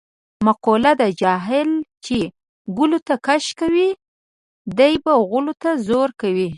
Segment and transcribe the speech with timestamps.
[0.45, 1.69] مقوله ده: جاهل
[2.05, 2.17] چې
[2.77, 3.89] ګلوته کش کوې
[4.77, 6.49] دی به غولو ته زور کوي.